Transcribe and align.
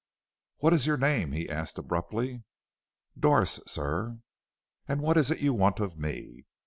"What 0.57 0.73
is 0.73 0.87
your 0.87 0.97
name?" 0.97 1.31
he 1.31 1.47
asked 1.47 1.77
her 1.77 1.81
abruptly. 1.81 2.41
"Doris, 3.15 3.59
sir." 3.67 4.17
"And 4.87 4.99
what 5.01 5.15
is 5.15 5.29
it 5.29 5.41
you 5.41 5.53
want 5.53 5.79
of 5.79 5.95
me?" 5.99 6.47